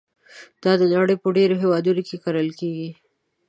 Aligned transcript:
دا 0.63 0.71
د 0.81 0.83
نړۍ 0.95 1.15
په 1.23 1.27
ډېرو 1.37 1.55
هېوادونو 1.61 2.01
کې 2.07 2.21
کرل 2.23 2.49
کېږي. 2.59 2.89